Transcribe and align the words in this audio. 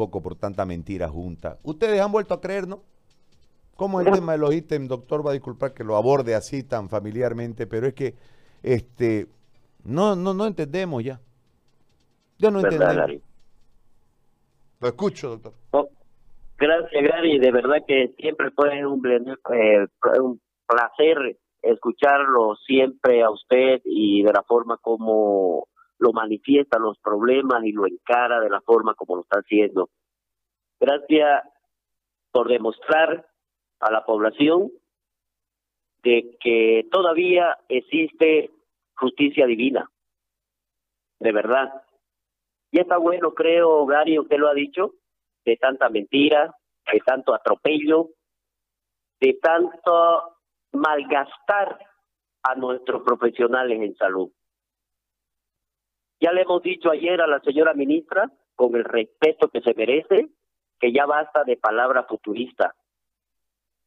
poco 0.00 0.22
por 0.22 0.34
tanta 0.34 0.64
mentira 0.64 1.10
junta. 1.10 1.58
Ustedes 1.62 2.00
han 2.00 2.10
vuelto 2.10 2.32
a 2.32 2.40
creer, 2.40 2.66
¿no? 2.66 2.82
¿Cómo 3.76 4.00
el 4.00 4.10
tema 4.10 4.32
de 4.32 4.38
los 4.38 4.54
ítems, 4.54 4.88
doctor, 4.88 5.26
va 5.26 5.32
a 5.32 5.34
disculpar 5.34 5.74
que 5.74 5.84
lo 5.84 5.94
aborde 5.94 6.34
así 6.34 6.62
tan 6.62 6.88
familiarmente, 6.88 7.66
pero 7.66 7.86
es 7.86 7.92
que 7.92 8.14
este 8.62 9.26
no, 9.84 10.16
no, 10.16 10.32
no 10.32 10.46
entendemos 10.46 11.04
ya. 11.04 11.20
Ya 12.38 12.50
no 12.50 12.60
entendemos. 12.60 13.20
Lo 14.80 14.88
escucho, 14.88 15.36
doctor. 15.36 15.90
Gracias, 16.56 17.02
Gary. 17.02 17.38
De 17.38 17.52
verdad 17.52 17.84
que 17.86 18.14
siempre 18.18 18.50
fue 18.52 18.86
un, 18.86 19.06
eh, 19.06 19.86
un 20.18 20.40
placer 20.66 21.36
escucharlo 21.60 22.56
siempre 22.66 23.22
a 23.22 23.28
usted 23.28 23.82
y 23.84 24.22
de 24.22 24.32
la 24.32 24.42
forma 24.44 24.78
como 24.78 25.68
lo 26.00 26.12
manifiesta 26.12 26.78
los 26.78 26.98
problemas 26.98 27.62
y 27.64 27.72
lo 27.72 27.86
encara 27.86 28.40
de 28.40 28.50
la 28.50 28.60
forma 28.62 28.94
como 28.94 29.16
lo 29.16 29.22
está 29.22 29.38
haciendo. 29.38 29.90
Gracias 30.80 31.44
por 32.32 32.48
demostrar 32.48 33.28
a 33.80 33.90
la 33.92 34.04
población 34.04 34.72
de 36.02 36.36
que 36.40 36.86
todavía 36.90 37.58
existe 37.68 38.50
justicia 38.96 39.46
divina. 39.46 39.90
De 41.18 41.32
verdad. 41.32 41.82
Y 42.70 42.80
está 42.80 42.96
bueno, 42.96 43.34
creo, 43.34 43.84
Gary, 43.84 44.18
usted 44.18 44.38
lo 44.38 44.48
ha 44.48 44.54
dicho, 44.54 44.94
de 45.44 45.56
tanta 45.56 45.90
mentira, 45.90 46.54
de 46.90 47.00
tanto 47.00 47.34
atropello, 47.34 48.08
de 49.20 49.34
tanto 49.34 50.36
malgastar 50.72 51.78
a 52.42 52.54
nuestros 52.54 53.02
profesionales 53.02 53.82
en 53.82 53.94
salud. 53.96 54.30
Ya 56.20 56.32
le 56.32 56.42
hemos 56.42 56.62
dicho 56.62 56.90
ayer 56.90 57.20
a 57.20 57.26
la 57.26 57.40
señora 57.40 57.72
ministra, 57.72 58.30
con 58.54 58.76
el 58.76 58.84
respeto 58.84 59.48
que 59.48 59.62
se 59.62 59.72
merece, 59.74 60.28
que 60.78 60.92
ya 60.92 61.06
basta 61.06 61.44
de 61.44 61.56
palabra 61.56 62.04
futurista. 62.04 62.74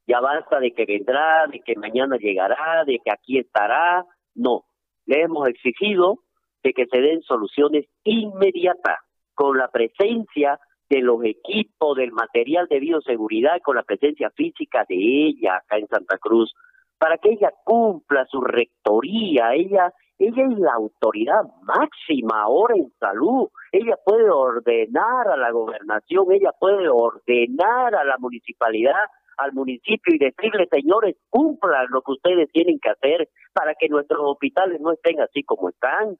Ya 0.07 0.19
basta 0.19 0.59
de 0.59 0.73
que 0.73 0.85
vendrá, 0.85 1.45
de 1.47 1.59
que 1.61 1.75
mañana 1.75 2.17
llegará, 2.17 2.83
de 2.85 2.99
que 3.03 3.11
aquí 3.11 3.37
estará. 3.37 4.03
No, 4.33 4.65
le 5.05 5.21
hemos 5.21 5.47
exigido 5.47 6.19
de 6.63 6.73
que 6.73 6.87
se 6.87 7.01
den 7.01 7.21
soluciones 7.21 7.85
inmediatas 8.03 8.97
con 9.35 9.57
la 9.57 9.67
presencia 9.67 10.59
de 10.89 11.01
los 11.01 11.23
equipos, 11.23 11.97
del 11.97 12.11
material 12.11 12.67
de 12.67 12.79
bioseguridad, 12.79 13.61
con 13.61 13.75
la 13.75 13.83
presencia 13.83 14.31
física 14.31 14.85
de 14.89 14.95
ella 14.95 15.57
acá 15.57 15.77
en 15.77 15.87
Santa 15.87 16.17
Cruz, 16.17 16.53
para 16.97 17.17
que 17.17 17.31
ella 17.31 17.51
cumpla 17.63 18.25
su 18.25 18.41
rectoría. 18.41 19.53
Ella 19.53 19.93
ella 20.25 20.43
es 20.49 20.59
la 20.59 20.73
autoridad 20.73 21.43
máxima 21.63 22.43
ahora 22.43 22.75
en 22.75 22.89
salud. 22.99 23.49
Ella 23.71 23.97
puede 24.05 24.29
ordenar 24.29 25.27
a 25.27 25.37
la 25.37 25.51
gobernación, 25.51 26.31
ella 26.31 26.51
puede 26.57 26.87
ordenar 26.87 27.93
a 27.93 28.03
la 28.05 28.17
municipalidad, 28.19 29.03
al 29.37 29.51
municipio 29.53 30.15
y 30.15 30.19
decirle, 30.19 30.67
señores, 30.71 31.17
cumplan 31.29 31.87
lo 31.89 32.01
que 32.01 32.13
ustedes 32.13 32.51
tienen 32.51 32.79
que 32.79 32.91
hacer 32.91 33.27
para 33.51 33.75
que 33.75 33.89
nuestros 33.89 34.21
hospitales 34.23 34.79
no 34.79 34.93
estén 34.93 35.19
así 35.19 35.43
como 35.43 35.69
están. 35.69 36.15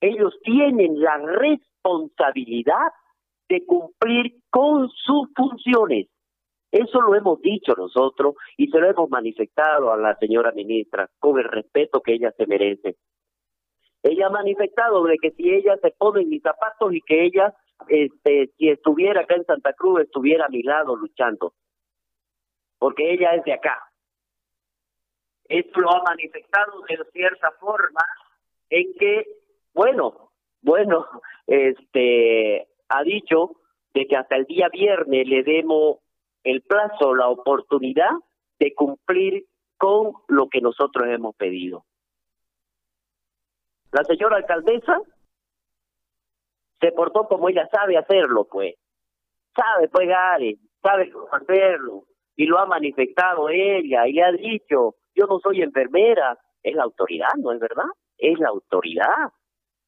Ellos 0.00 0.36
tienen 0.42 1.00
la 1.00 1.16
responsabilidad 1.18 2.92
de 3.48 3.64
cumplir 3.64 4.34
con 4.50 4.88
sus 4.88 5.28
funciones. 5.34 6.08
Eso 6.70 7.00
lo 7.00 7.14
hemos 7.14 7.40
dicho 7.40 7.72
nosotros 7.76 8.34
y 8.56 8.68
se 8.68 8.78
lo 8.78 8.88
hemos 8.88 9.10
manifestado 9.10 9.92
a 9.92 9.96
la 9.96 10.14
señora 10.16 10.52
ministra 10.52 11.08
con 11.18 11.38
el 11.38 11.44
respeto 11.44 12.00
que 12.00 12.14
ella 12.14 12.32
se 12.36 12.46
merece. 12.46 12.96
Ella 14.02 14.26
ha 14.26 14.30
manifestado 14.30 15.04
de 15.04 15.18
que 15.18 15.32
si 15.32 15.50
ella 15.50 15.76
se 15.82 15.90
pone 15.90 16.24
mis 16.24 16.42
zapatos 16.42 16.94
y 16.94 17.02
que 17.02 17.24
ella, 17.24 17.54
este, 17.88 18.50
si 18.56 18.70
estuviera 18.70 19.22
acá 19.22 19.34
en 19.34 19.44
Santa 19.44 19.72
Cruz, 19.74 20.00
estuviera 20.00 20.46
a 20.46 20.48
mi 20.48 20.62
lado 20.62 20.96
luchando. 20.96 21.52
Porque 22.78 23.12
ella 23.12 23.34
es 23.34 23.44
de 23.44 23.52
acá. 23.52 23.78
Esto 25.48 25.80
lo 25.80 25.90
ha 25.90 26.02
manifestado 26.02 26.80
de 26.88 26.96
cierta 27.12 27.50
forma 27.60 28.00
en 28.70 28.94
que, 28.94 29.26
bueno, 29.74 30.30
bueno, 30.62 31.06
este, 31.46 32.68
ha 32.88 33.02
dicho 33.02 33.56
de 33.92 34.06
que 34.06 34.16
hasta 34.16 34.36
el 34.36 34.44
día 34.44 34.68
viernes 34.68 35.26
le 35.26 35.42
demos 35.42 35.98
el 36.44 36.62
plazo, 36.62 37.14
la 37.14 37.28
oportunidad 37.28 38.12
de 38.58 38.74
cumplir 38.74 39.46
con 39.76 40.12
lo 40.28 40.48
que 40.48 40.60
nosotros 40.60 41.08
hemos 41.08 41.34
pedido. 41.34 41.84
La 43.92 44.04
señora 44.04 44.36
alcaldesa 44.36 45.00
se 46.80 46.92
portó 46.92 47.26
como 47.28 47.48
ella 47.48 47.68
sabe 47.70 47.96
hacerlo, 47.98 48.46
pues. 48.50 48.74
Sabe, 49.54 49.88
pues, 49.88 50.08
Gary, 50.08 50.58
sabe 50.82 51.12
hacerlo. 51.32 52.04
Y 52.36 52.46
lo 52.46 52.58
ha 52.58 52.66
manifestado 52.66 53.48
ella 53.50 54.06
y 54.06 54.12
le 54.12 54.22
ha 54.22 54.32
dicho, 54.32 54.94
yo 55.14 55.26
no 55.26 55.38
soy 55.40 55.62
enfermera. 55.62 56.38
Es 56.62 56.74
la 56.74 56.84
autoridad, 56.84 57.34
¿no 57.38 57.52
es 57.52 57.60
verdad? 57.60 57.88
Es 58.16 58.38
la 58.38 58.48
autoridad. 58.48 59.30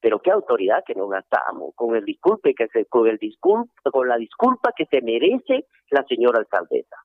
Pero 0.00 0.20
qué 0.20 0.32
autoridad 0.32 0.82
que 0.84 0.94
nos 0.94 1.08
gastamos 1.08 1.74
con 1.76 1.94
el 1.94 2.04
disculpe 2.04 2.54
que 2.54 2.66
se, 2.69 2.86
con 2.86 3.06
el 3.06 3.19
disculpe, 3.19 3.72
con 3.90 4.08
la 4.08 4.16
disculpa 4.16 4.72
que 4.76 4.86
se 4.86 5.00
merece 5.00 5.66
la 5.90 6.02
señora 6.04 6.40
alcaldesa. 6.40 6.96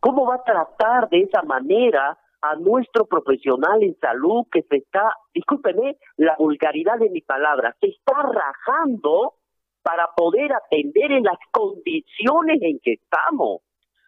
¿Cómo 0.00 0.26
va 0.26 0.34
a 0.34 0.42
tratar 0.42 1.08
de 1.10 1.20
esa 1.20 1.42
manera 1.42 2.18
a 2.42 2.56
nuestro 2.56 3.06
profesional 3.06 3.82
en 3.82 3.96
salud 4.00 4.46
que 4.50 4.62
se 4.62 4.78
está, 4.78 5.14
discúlpeme 5.32 5.96
la 6.16 6.34
vulgaridad 6.36 6.98
de 6.98 7.08
mi 7.08 7.20
palabra, 7.20 7.74
se 7.80 7.86
está 7.86 8.14
rajando 8.20 9.34
para 9.82 10.08
poder 10.16 10.52
atender 10.52 11.12
en 11.12 11.24
las 11.24 11.38
condiciones 11.52 12.60
en 12.60 12.80
que 12.80 12.94
estamos, 12.94 13.62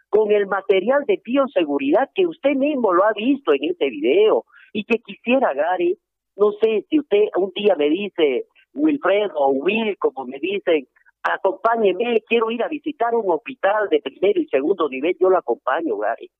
con 0.08 0.30
el 0.30 0.46
material 0.46 1.04
de 1.06 1.20
bioseguridad 1.24 2.10
que 2.14 2.26
usted 2.26 2.54
mismo 2.54 2.92
lo 2.92 3.04
ha 3.04 3.12
visto 3.12 3.52
en 3.52 3.64
este 3.64 3.88
video 3.88 4.44
y 4.72 4.84
que 4.84 4.98
quisiera, 4.98 5.52
Gary, 5.54 5.98
no 6.36 6.52
sé 6.52 6.84
si 6.88 7.00
usted 7.00 7.24
un 7.36 7.50
día 7.54 7.74
me 7.76 7.88
dice, 7.88 8.46
Wilfredo 8.74 9.34
o 9.36 9.50
Will, 9.50 9.96
como 9.98 10.24
me 10.24 10.38
dicen, 10.38 10.86
acompáñeme, 11.22 12.20
quiero 12.28 12.50
ir 12.50 12.62
a 12.62 12.68
visitar 12.68 13.14
un 13.14 13.30
hospital 13.30 13.88
de 13.88 14.00
primero 14.00 14.40
y 14.40 14.46
segundo 14.46 14.88
nivel, 14.88 15.16
yo 15.20 15.30
lo 15.30 15.38
acompaño, 15.38 15.96
Gary 15.98 16.30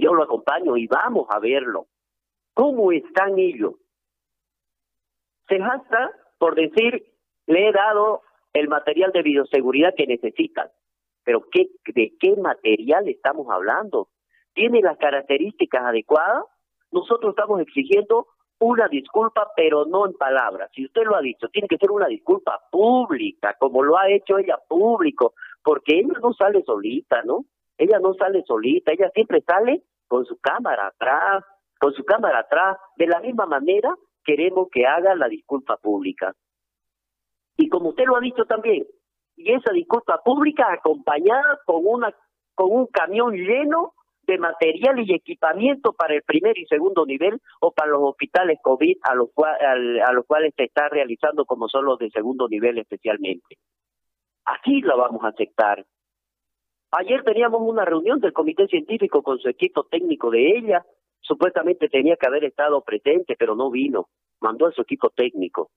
yo 0.00 0.14
lo 0.14 0.22
acompaño 0.22 0.76
y 0.76 0.86
vamos 0.86 1.26
a 1.30 1.38
verlo. 1.38 1.86
¿Cómo 2.54 2.92
están 2.92 3.38
ellos? 3.38 3.74
Se 5.48 5.58
jasta 5.58 6.12
por 6.40 6.54
decir, 6.54 7.04
le 7.46 7.68
he 7.68 7.72
dado 7.72 8.22
el 8.54 8.68
material 8.68 9.12
de 9.12 9.22
bioseguridad 9.22 9.94
que 9.94 10.06
necesitan. 10.06 10.68
Pero 11.22 11.44
¿qué, 11.52 11.68
¿de 11.94 12.14
qué 12.18 12.34
material 12.34 13.06
estamos 13.08 13.46
hablando? 13.50 14.08
¿Tiene 14.54 14.80
las 14.80 14.96
características 14.96 15.84
adecuadas? 15.84 16.44
Nosotros 16.90 17.32
estamos 17.36 17.60
exigiendo 17.60 18.26
una 18.58 18.88
disculpa, 18.88 19.48
pero 19.54 19.84
no 19.84 20.06
en 20.06 20.14
palabras. 20.14 20.70
Si 20.74 20.86
usted 20.86 21.02
lo 21.04 21.14
ha 21.14 21.20
dicho, 21.20 21.48
tiene 21.48 21.68
que 21.68 21.76
ser 21.76 21.90
una 21.90 22.06
disculpa 22.06 22.58
pública, 22.70 23.54
como 23.60 23.82
lo 23.82 23.98
ha 23.98 24.08
hecho 24.08 24.38
ella 24.38 24.58
público, 24.66 25.34
porque 25.62 25.98
ella 25.98 26.18
no 26.22 26.32
sale 26.32 26.62
solita, 26.64 27.22
¿no? 27.22 27.44
Ella 27.80 27.98
no 27.98 28.12
sale 28.12 28.44
solita, 28.46 28.92
ella 28.92 29.10
siempre 29.14 29.40
sale 29.40 29.82
con 30.06 30.26
su 30.26 30.38
cámara 30.38 30.88
atrás, 30.88 31.42
con 31.78 31.94
su 31.94 32.04
cámara 32.04 32.40
atrás. 32.40 32.76
De 32.96 33.06
la 33.06 33.20
misma 33.20 33.46
manera, 33.46 33.94
queremos 34.22 34.68
que 34.70 34.86
haga 34.86 35.14
la 35.14 35.28
disculpa 35.28 35.78
pública. 35.78 36.34
Y 37.56 37.70
como 37.70 37.88
usted 37.88 38.04
lo 38.04 38.18
ha 38.18 38.20
dicho 38.20 38.44
también, 38.44 38.86
y 39.34 39.52
esa 39.52 39.72
disculpa 39.72 40.20
pública 40.22 40.70
acompañada 40.70 41.58
con 41.64 41.80
una 41.84 42.14
con 42.54 42.70
un 42.70 42.86
camión 42.88 43.32
lleno 43.34 43.94
de 44.24 44.36
material 44.36 44.98
y 44.98 45.14
equipamiento 45.14 45.94
para 45.94 46.14
el 46.14 46.22
primer 46.22 46.58
y 46.58 46.66
segundo 46.66 47.06
nivel 47.06 47.40
o 47.60 47.72
para 47.72 47.92
los 47.92 48.02
hospitales 48.02 48.58
COVID 48.62 48.98
a 49.04 49.14
los, 49.14 49.30
a 49.38 50.12
los 50.12 50.26
cuales 50.26 50.52
se 50.54 50.64
está 50.64 50.90
realizando 50.90 51.46
como 51.46 51.66
son 51.68 51.86
los 51.86 51.98
de 51.98 52.10
segundo 52.10 52.46
nivel 52.46 52.76
especialmente. 52.76 53.56
Aquí 54.44 54.82
la 54.82 54.96
vamos 54.96 55.24
a 55.24 55.28
aceptar. 55.28 55.86
Ayer 56.92 57.22
teníamos 57.22 57.60
una 57.62 57.84
reunión 57.84 58.18
del 58.20 58.32
comité 58.32 58.66
científico 58.66 59.22
con 59.22 59.38
su 59.38 59.48
equipo 59.48 59.84
técnico 59.84 60.30
de 60.30 60.58
ella. 60.58 60.84
Supuestamente 61.20 61.88
tenía 61.88 62.16
que 62.16 62.26
haber 62.26 62.44
estado 62.44 62.82
presente, 62.82 63.36
pero 63.38 63.54
no 63.54 63.70
vino. 63.70 64.08
Mandó 64.40 64.66
a 64.66 64.72
su 64.72 64.82
equipo 64.82 65.10
técnico. 65.10 65.70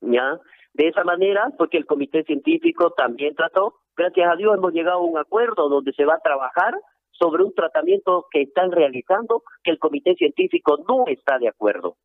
¿Ya? 0.00 0.38
De 0.74 0.88
esa 0.88 1.04
manera, 1.04 1.50
porque 1.56 1.78
el 1.78 1.86
comité 1.86 2.24
científico 2.24 2.90
también 2.90 3.34
trató, 3.34 3.76
gracias 3.96 4.30
a 4.30 4.36
Dios 4.36 4.54
hemos 4.56 4.72
llegado 4.72 4.98
a 4.98 5.04
un 5.04 5.16
acuerdo 5.16 5.68
donde 5.68 5.92
se 5.92 6.04
va 6.04 6.14
a 6.14 6.20
trabajar 6.20 6.74
sobre 7.12 7.44
un 7.44 7.54
tratamiento 7.54 8.26
que 8.30 8.42
están 8.42 8.72
realizando 8.72 9.42
que 9.62 9.70
el 9.70 9.78
comité 9.78 10.14
científico 10.16 10.78
no 10.86 11.06
está 11.06 11.38
de 11.38 11.48
acuerdo. 11.48 11.96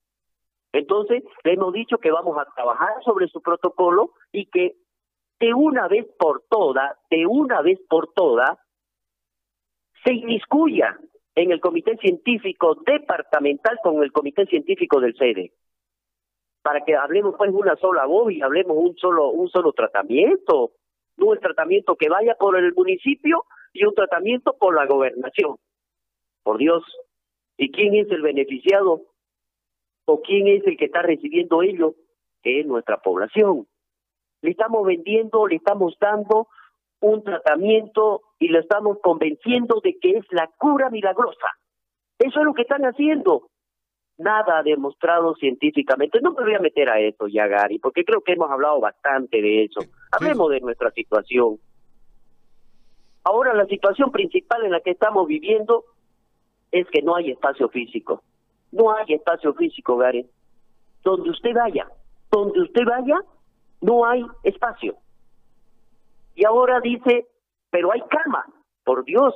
Entonces, 0.71 1.23
le 1.43 1.53
hemos 1.53 1.73
dicho 1.73 1.97
que 1.97 2.11
vamos 2.11 2.37
a 2.37 2.45
trabajar 2.55 2.93
sobre 3.03 3.27
su 3.27 3.41
protocolo 3.41 4.11
y 4.31 4.45
que 4.45 4.75
de 5.39 5.53
una 5.53 5.87
vez 5.87 6.05
por 6.17 6.43
todas, 6.49 6.97
de 7.09 7.25
una 7.25 7.61
vez 7.61 7.79
por 7.89 8.11
todas, 8.13 8.57
se 10.03 10.13
inmiscuya 10.13 10.97
en 11.35 11.51
el 11.51 11.59
comité 11.59 11.97
científico 11.97 12.75
departamental 12.85 13.79
con 13.81 14.03
el 14.03 14.11
comité 14.11 14.45
científico 14.45 14.99
del 14.99 15.15
sede 15.15 15.53
para 16.61 16.83
que 16.83 16.95
hablemos 16.95 17.35
pues 17.37 17.51
una 17.53 17.75
sola 17.77 18.05
voz 18.05 18.31
y 18.33 18.41
hablemos 18.41 18.75
un 18.77 18.95
solo 18.97 19.29
un 19.29 19.49
solo 19.49 19.71
tratamiento 19.71 20.73
tratamiento 21.37 21.95
que 21.95 22.09
vaya 22.09 22.35
por 22.35 22.57
el 22.57 22.73
municipio 22.73 23.45
y 23.73 23.85
un 23.85 23.93
tratamiento 23.93 24.55
por 24.57 24.75
la 24.75 24.85
gobernación. 24.85 25.57
Por 26.43 26.57
Dios. 26.57 26.83
¿Y 27.57 27.71
quién 27.71 27.95
es 27.95 28.09
el 28.11 28.21
beneficiado? 28.21 29.01
¿O 30.05 30.21
quién 30.21 30.47
es 30.47 30.65
el 30.65 30.77
que 30.77 30.85
está 30.85 31.01
recibiendo 31.01 31.61
ello? 31.61 31.95
Que 32.41 32.61
es 32.61 32.65
nuestra 32.65 32.97
población. 32.97 33.67
Le 34.41 34.51
estamos 34.51 34.85
vendiendo, 34.85 35.47
le 35.47 35.55
estamos 35.55 35.95
dando 35.99 36.47
un 37.01 37.23
tratamiento 37.23 38.21
y 38.39 38.49
le 38.49 38.59
estamos 38.59 38.97
convenciendo 39.01 39.79
de 39.83 39.97
que 39.99 40.11
es 40.17 40.25
la 40.31 40.49
cura 40.57 40.89
milagrosa. 40.89 41.47
Eso 42.17 42.39
es 42.39 42.45
lo 42.45 42.53
que 42.53 42.63
están 42.63 42.83
haciendo. 42.83 43.49
Nada 44.17 44.61
demostrado 44.63 45.33
científicamente. 45.35 46.19
No 46.21 46.31
me 46.33 46.43
voy 46.43 46.55
a 46.55 46.59
meter 46.59 46.89
a 46.89 46.99
eso 46.99 47.27
ya, 47.27 47.47
Gary, 47.47 47.79
porque 47.79 48.03
creo 48.03 48.21
que 48.21 48.33
hemos 48.33 48.51
hablado 48.51 48.81
bastante 48.81 49.41
de 49.41 49.63
eso. 49.63 49.79
Hablemos 50.11 50.49
de 50.51 50.59
nuestra 50.59 50.91
situación. 50.91 51.57
Ahora 53.23 53.53
la 53.53 53.65
situación 53.65 54.11
principal 54.11 54.65
en 54.65 54.71
la 54.71 54.81
que 54.81 54.91
estamos 54.91 55.25
viviendo 55.27 55.85
es 56.71 56.87
que 56.89 57.01
no 57.01 57.15
hay 57.15 57.31
espacio 57.31 57.69
físico. 57.69 58.23
No 58.71 58.91
hay 58.93 59.13
espacio 59.13 59.53
físico, 59.53 59.97
Gary. 59.97 60.25
Donde 61.03 61.29
usted 61.29 61.53
vaya, 61.53 61.87
donde 62.29 62.61
usted 62.61 62.83
vaya, 62.85 63.21
no 63.81 64.05
hay 64.05 64.25
espacio. 64.43 64.97
Y 66.35 66.45
ahora 66.45 66.79
dice, 66.79 67.27
pero 67.69 67.91
hay 67.91 68.01
cama. 68.09 68.45
Por 68.83 69.03
Dios, 69.03 69.35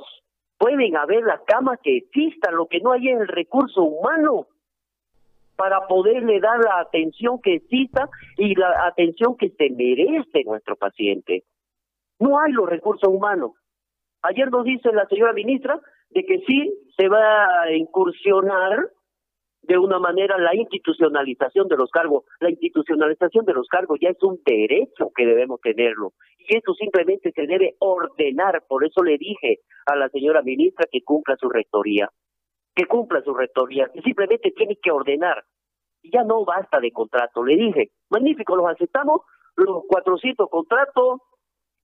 pueden 0.58 0.96
haber 0.96 1.22
las 1.24 1.42
camas 1.42 1.78
que 1.82 1.96
existan, 1.96 2.56
lo 2.56 2.66
que 2.66 2.80
no 2.80 2.92
hay 2.92 3.08
es 3.08 3.20
el 3.20 3.28
recurso 3.28 3.82
humano 3.82 4.46
para 5.56 5.86
poderle 5.86 6.40
dar 6.40 6.58
la 6.58 6.80
atención 6.80 7.40
que 7.40 7.54
exista 7.54 8.08
y 8.36 8.54
la 8.54 8.86
atención 8.86 9.36
que 9.36 9.50
se 9.50 9.70
merece 9.70 10.42
nuestro 10.44 10.76
paciente. 10.76 11.44
No 12.18 12.40
hay 12.40 12.52
los 12.52 12.68
recursos 12.68 13.08
humanos. 13.08 13.52
Ayer 14.22 14.50
nos 14.50 14.64
dice 14.64 14.90
la 14.92 15.06
señora 15.06 15.32
ministra 15.32 15.80
de 16.10 16.24
que 16.24 16.38
sí 16.46 16.72
se 16.96 17.08
va 17.08 17.62
a 17.62 17.72
incursionar 17.72 18.88
de 19.66 19.78
una 19.78 19.98
manera 19.98 20.38
la 20.38 20.54
institucionalización 20.54 21.68
de 21.68 21.76
los 21.76 21.90
cargos. 21.90 22.24
La 22.40 22.50
institucionalización 22.50 23.44
de 23.44 23.54
los 23.54 23.68
cargos 23.68 23.98
ya 24.00 24.10
es 24.10 24.22
un 24.22 24.40
derecho 24.44 25.10
que 25.14 25.26
debemos 25.26 25.60
tenerlo. 25.60 26.12
Y 26.38 26.56
eso 26.56 26.74
simplemente 26.74 27.32
se 27.32 27.46
debe 27.46 27.76
ordenar. 27.78 28.62
Por 28.68 28.84
eso 28.84 29.02
le 29.02 29.18
dije 29.18 29.60
a 29.86 29.96
la 29.96 30.08
señora 30.08 30.42
ministra 30.42 30.86
que 30.90 31.02
cumpla 31.02 31.36
su 31.36 31.48
rectoría. 31.48 32.10
Que 32.74 32.86
cumpla 32.86 33.22
su 33.22 33.34
rectoría. 33.34 33.88
Que 33.92 34.02
simplemente 34.02 34.50
tiene 34.52 34.76
que 34.82 34.90
ordenar. 34.90 35.44
Ya 36.02 36.22
no 36.22 36.44
basta 36.44 36.80
de 36.80 36.92
contrato. 36.92 37.44
Le 37.44 37.56
dije, 37.56 37.90
magnífico, 38.10 38.56
los 38.56 38.66
aceptamos, 38.70 39.22
los 39.56 39.84
400 39.88 40.48
contratos, 40.50 41.20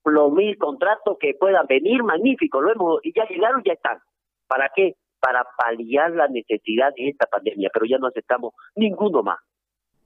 los 0.05 0.33
mil 0.33 0.57
contratos 0.59 1.17
que 1.19 1.35
puedan 1.39 1.67
venir, 1.67 2.03
magnífico, 2.03 2.61
lo 2.61 2.73
hemos, 2.73 3.01
ya 3.15 3.27
llegaron, 3.27 3.63
ya 3.65 3.75
están. 3.75 3.99
¿Para 4.47 4.71
qué? 4.75 4.95
Para 5.21 5.47
paliar 5.57 6.13
la 6.13 6.29
necesidad 6.29 6.93
de 6.97 7.09
esta 7.09 7.27
pandemia, 7.27 7.71
pero 7.73 7.87
ya 7.87 7.99
no 7.99 8.07
aceptamos 8.07 8.55
ninguno 8.75 9.23
más, 9.23 9.39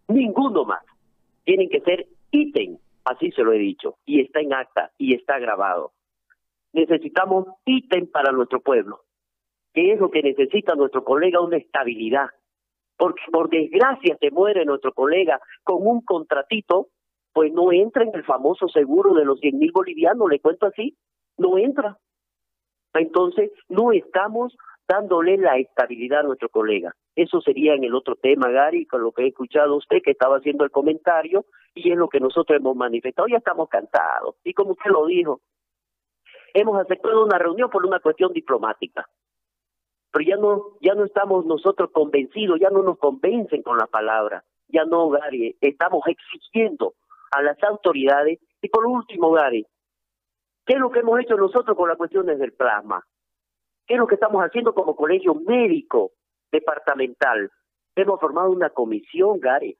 ninguno 0.08 0.64
más. 0.64 0.82
Tienen 1.44 1.68
que 1.68 1.80
ser 1.80 2.06
ítem, 2.30 2.78
así 3.04 3.30
se 3.30 3.42
lo 3.42 3.52
he 3.52 3.58
dicho, 3.58 3.96
y 4.04 4.20
está 4.20 4.40
en 4.40 4.52
acta 4.52 4.90
y 4.98 5.14
está 5.14 5.38
grabado. 5.38 5.92
Necesitamos 6.72 7.46
ítem 7.64 8.10
para 8.10 8.32
nuestro 8.32 8.60
pueblo, 8.60 9.02
que 9.72 9.92
es 9.92 10.00
lo 10.00 10.10
que 10.10 10.22
necesita 10.22 10.74
nuestro 10.74 11.04
colega, 11.04 11.40
una 11.40 11.56
estabilidad. 11.56 12.28
Porque 12.96 13.22
por 13.30 13.48
desgracia 13.50 14.16
se 14.20 14.30
muere 14.30 14.64
nuestro 14.64 14.92
colega 14.92 15.40
con 15.62 15.86
un 15.86 16.00
contratito, 16.00 16.88
pues 17.32 17.52
no 17.52 17.72
entra 17.72 18.04
en 18.04 18.14
el 18.14 18.24
famoso 18.24 18.68
seguro 18.68 19.14
de 19.14 19.24
los 19.24 19.40
100 19.40 19.58
mil 19.58 19.72
bolivianos, 19.72 20.28
le 20.28 20.40
cuento 20.40 20.66
así, 20.66 20.96
no 21.36 21.58
entra. 21.58 21.98
Entonces, 22.94 23.50
no 23.68 23.92
estamos 23.92 24.56
dándole 24.86 25.36
la 25.36 25.56
estabilidad 25.56 26.20
a 26.20 26.24
nuestro 26.24 26.48
colega. 26.48 26.94
Eso 27.16 27.40
sería 27.40 27.74
en 27.74 27.84
el 27.84 27.94
otro 27.94 28.16
tema, 28.16 28.50
Gary, 28.50 28.86
con 28.86 29.02
lo 29.02 29.12
que 29.12 29.22
he 29.22 29.28
escuchado 29.28 29.76
usted 29.76 30.02
que 30.02 30.10
estaba 30.10 30.36
haciendo 30.36 30.64
el 30.64 30.70
comentario 30.70 31.46
y 31.74 31.90
es 31.90 31.96
lo 31.96 32.08
que 32.08 32.20
nosotros 32.20 32.58
hemos 32.58 32.76
manifestado. 32.76 33.28
Ya 33.28 33.38
estamos 33.38 33.68
cansados. 33.68 34.36
Y 34.44 34.52
como 34.52 34.72
usted 34.72 34.90
lo 34.90 35.06
dijo, 35.06 35.40
hemos 36.52 36.80
aceptado 36.80 37.24
una 37.24 37.38
reunión 37.38 37.70
por 37.70 37.86
una 37.86 38.00
cuestión 38.00 38.32
diplomática. 38.32 39.08
Pero 40.12 40.24
ya 40.24 40.36
no, 40.36 40.76
ya 40.80 40.94
no 40.94 41.04
estamos 41.04 41.44
nosotros 41.46 41.90
convencidos, 41.92 42.60
ya 42.60 42.70
no 42.70 42.82
nos 42.82 42.98
convencen 42.98 43.62
con 43.62 43.78
la 43.78 43.86
palabra. 43.86 44.44
Ya 44.68 44.84
no, 44.84 45.08
Gary, 45.08 45.56
estamos 45.60 46.02
exigiendo 46.06 46.94
a 47.30 47.42
las 47.42 47.62
autoridades. 47.62 48.40
Y 48.60 48.68
por 48.68 48.86
último, 48.86 49.30
Gary, 49.32 49.66
¿qué 50.66 50.74
es 50.74 50.80
lo 50.80 50.90
que 50.90 51.00
hemos 51.00 51.20
hecho 51.20 51.36
nosotros 51.36 51.76
con 51.76 51.88
las 51.88 51.98
cuestiones 51.98 52.38
del 52.38 52.52
plasma? 52.52 53.04
¿Qué 53.86 53.94
es 53.94 54.00
lo 54.00 54.06
que 54.06 54.14
estamos 54.14 54.42
haciendo 54.42 54.74
como 54.74 54.96
colegio 54.96 55.34
médico 55.34 56.12
departamental? 56.50 57.50
Hemos 57.94 58.18
formado 58.18 58.50
una 58.50 58.70
comisión, 58.70 59.38
Gary, 59.40 59.76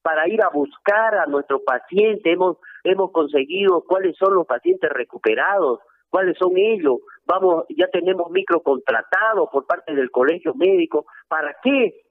para 0.00 0.28
ir 0.28 0.42
a 0.42 0.48
buscar 0.48 1.16
a 1.16 1.26
nuestro 1.26 1.62
paciente. 1.64 2.32
Hemos, 2.32 2.58
hemos 2.84 3.10
conseguido 3.10 3.82
cuáles 3.82 4.16
son 4.16 4.34
los 4.34 4.46
pacientes 4.46 4.88
recuperados, 4.90 5.80
cuáles 6.08 6.38
son 6.38 6.56
ellos. 6.56 6.98
Vamos, 7.26 7.64
ya 7.76 7.88
tenemos 7.88 8.30
microcontratados 8.30 9.48
por 9.50 9.66
parte 9.66 9.92
del 9.94 10.10
colegio 10.10 10.54
médico. 10.54 11.06
¿Para 11.26 11.56
qué? 11.62 12.04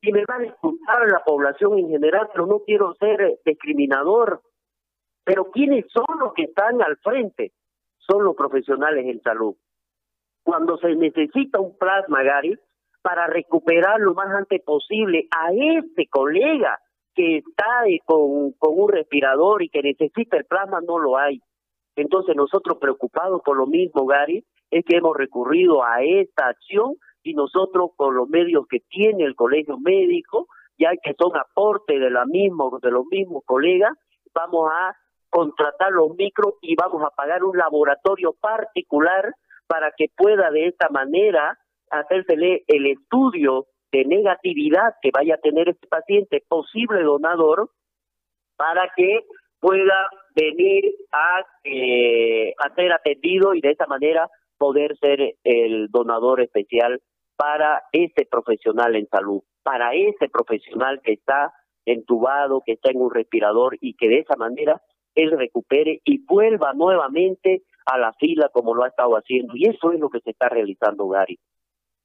Y 0.00 0.12
me 0.12 0.24
van 0.26 0.42
a 0.42 0.46
escuchar 0.46 1.10
la 1.10 1.24
población 1.24 1.76
en 1.76 1.88
general, 1.88 2.28
pero 2.32 2.46
no 2.46 2.60
quiero 2.60 2.94
ser 2.94 3.40
discriminador. 3.44 4.42
Pero 5.24 5.50
¿quiénes 5.50 5.86
son 5.92 6.20
los 6.20 6.32
que 6.34 6.44
están 6.44 6.80
al 6.82 6.96
frente? 6.98 7.52
Son 7.98 8.22
los 8.22 8.36
profesionales 8.36 9.04
en 9.06 9.20
salud 9.22 9.56
cuando 10.42 10.78
se 10.78 10.94
necesita 10.94 11.60
un 11.60 11.76
plasma, 11.76 12.22
Gary, 12.22 12.58
para 13.02 13.26
recuperar 13.26 14.00
lo 14.00 14.14
más 14.14 14.28
antes 14.34 14.62
posible 14.62 15.28
a 15.30 15.52
este 15.52 16.06
colega 16.08 16.78
que 17.14 17.38
está 17.38 17.84
con, 18.04 18.52
con 18.52 18.78
un 18.78 18.88
respirador 18.90 19.62
y 19.62 19.68
que 19.68 19.82
necesita 19.82 20.36
el 20.36 20.44
plasma, 20.44 20.80
no 20.80 20.98
lo 20.98 21.16
hay. 21.16 21.40
Entonces 21.96 22.36
nosotros 22.36 22.78
preocupados 22.80 23.42
por 23.44 23.56
lo 23.56 23.66
mismo, 23.66 24.06
Gary, 24.06 24.44
es 24.70 24.84
que 24.84 24.96
hemos 24.96 25.16
recurrido 25.16 25.84
a 25.84 26.02
esta 26.02 26.48
acción 26.48 26.94
y 27.22 27.34
nosotros 27.34 27.90
con 27.96 28.14
los 28.14 28.28
medios 28.28 28.66
que 28.68 28.80
tiene 28.88 29.24
el 29.24 29.34
colegio 29.34 29.78
médico, 29.78 30.46
ya 30.78 30.90
que 31.02 31.14
son 31.18 31.36
aporte 31.36 31.98
de 31.98 32.10
la 32.10 32.24
misma, 32.24 32.64
de 32.80 32.90
los 32.90 33.04
mismos 33.06 33.42
colegas, 33.44 33.92
vamos 34.32 34.70
a 34.72 34.94
contratar 35.28 35.90
los 35.92 36.14
micros 36.16 36.54
y 36.62 36.74
vamos 36.76 37.02
a 37.02 37.10
pagar 37.10 37.44
un 37.44 37.56
laboratorio 37.56 38.32
particular 38.40 39.34
para 39.68 39.92
que 39.96 40.08
pueda 40.16 40.50
de 40.50 40.66
esta 40.66 40.88
manera 40.88 41.58
hacérsele 41.90 42.64
el 42.66 42.86
estudio 42.86 43.66
de 43.92 44.04
negatividad 44.04 44.94
que 45.00 45.10
vaya 45.14 45.34
a 45.34 45.40
tener 45.40 45.68
este 45.68 45.86
paciente 45.86 46.42
posible 46.48 47.02
donador 47.02 47.70
para 48.56 48.90
que 48.96 49.20
pueda 49.60 50.10
venir 50.34 50.94
a, 51.12 51.42
eh, 51.64 52.52
a 52.58 52.74
ser 52.74 52.92
atendido 52.92 53.54
y 53.54 53.60
de 53.60 53.70
esta 53.70 53.86
manera 53.86 54.28
poder 54.58 54.96
ser 54.98 55.36
el 55.44 55.88
donador 55.88 56.40
especial 56.40 57.00
para 57.36 57.84
ese 57.92 58.26
profesional 58.30 58.96
en 58.96 59.06
salud, 59.06 59.42
para 59.62 59.94
ese 59.94 60.28
profesional 60.28 61.00
que 61.02 61.12
está 61.12 61.52
entubado, 61.86 62.62
que 62.66 62.72
está 62.72 62.90
en 62.90 63.00
un 63.00 63.12
respirador 63.12 63.76
y 63.80 63.94
que 63.94 64.08
de 64.08 64.18
esa 64.20 64.36
manera 64.36 64.80
él 65.14 65.30
recupere 65.30 66.00
y 66.04 66.24
vuelva 66.24 66.72
nuevamente 66.74 67.62
a 67.90 67.98
la 67.98 68.12
fila 68.14 68.50
como 68.52 68.74
lo 68.74 68.84
ha 68.84 68.88
estado 68.88 69.14
haciendo. 69.16 69.54
Y 69.56 69.64
eso 69.64 69.92
es 69.92 70.00
lo 70.00 70.10
que 70.10 70.20
se 70.20 70.30
está 70.30 70.48
realizando, 70.48 71.08
Gary. 71.08 71.38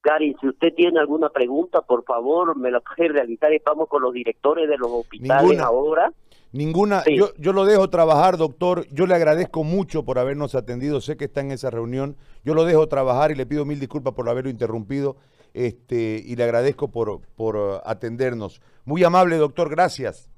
Gary, 0.01 0.35
si 0.39 0.49
usted 0.49 0.73
tiene 0.75 0.99
alguna 0.99 1.29
pregunta, 1.29 1.81
por 1.81 2.03
favor, 2.03 2.57
me 2.57 2.71
la 2.71 2.81
puede 2.81 3.09
realizar. 3.09 3.51
Estamos 3.53 3.87
con 3.87 4.01
los 4.01 4.13
directores 4.13 4.69
de 4.69 4.77
los 4.77 4.89
hospitales 4.91 5.59
ahora. 5.59 6.11
Ninguna, 6.51 7.03
yo, 7.05 7.29
yo 7.37 7.51
lo 7.51 7.65
dejo 7.65 7.89
trabajar, 7.89 8.37
doctor. 8.37 8.85
Yo 8.91 9.07
le 9.07 9.15
agradezco 9.15 9.63
mucho 9.63 10.03
por 10.03 10.19
habernos 10.19 10.55
atendido. 10.55 11.01
Sé 11.01 11.17
que 11.17 11.25
está 11.25 11.41
en 11.41 11.51
esa 11.51 11.69
reunión. 11.69 12.15
Yo 12.43 12.53
lo 12.53 12.63
dejo 12.63 12.87
trabajar 12.87 13.31
y 13.31 13.35
le 13.35 13.45
pido 13.45 13.65
mil 13.65 13.79
disculpas 13.79 14.13
por 14.13 14.29
haberlo 14.29 14.49
interrumpido. 14.49 15.15
Este, 15.53 16.21
y 16.23 16.35
le 16.35 16.43
agradezco 16.43 16.89
por, 16.89 17.21
por 17.35 17.81
atendernos. 17.85 18.61
Muy 18.85 19.03
amable, 19.03 19.37
doctor. 19.37 19.69
Gracias. 19.69 20.32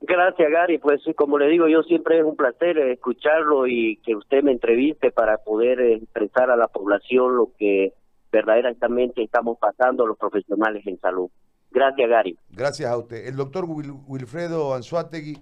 Gracias, 0.00 0.50
Gary. 0.50 0.78
Pues 0.78 1.02
como 1.16 1.38
le 1.38 1.48
digo, 1.48 1.68
yo 1.68 1.82
siempre 1.82 2.18
es 2.18 2.24
un 2.24 2.36
placer 2.36 2.78
escucharlo 2.78 3.66
y 3.66 3.96
que 4.04 4.16
usted 4.16 4.42
me 4.42 4.52
entreviste 4.52 5.10
para 5.10 5.38
poder 5.38 5.80
expresar 5.80 6.50
a 6.50 6.56
la 6.56 6.68
población 6.68 7.36
lo 7.36 7.50
que 7.58 7.92
verdaderamente 8.32 9.22
estamos 9.22 9.58
pasando 9.58 10.06
los 10.06 10.16
profesionales 10.16 10.86
en 10.86 10.98
salud. 11.00 11.30
Gracias, 11.70 12.08
Gary. 12.08 12.38
Gracias 12.50 12.90
a 12.90 12.96
usted. 12.96 13.26
El 13.26 13.36
doctor 13.36 13.66
Wilfredo 13.66 14.74
Anzuategui, 14.74 15.38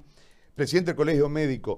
presidente 0.55 0.91
del 0.91 0.97
Colegio 0.97 1.29
Médico. 1.29 1.77